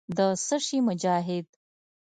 د 0.17 0.19
څه 0.45 0.57
شي 0.65 0.77
مجاهد. 0.87 1.47